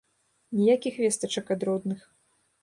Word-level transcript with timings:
Ніякіх 0.59 0.97
вестачак 1.03 1.53
ад 1.57 1.61
родных. 1.71 2.01